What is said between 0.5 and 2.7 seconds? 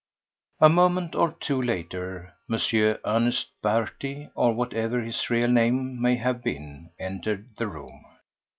A moment or two later M.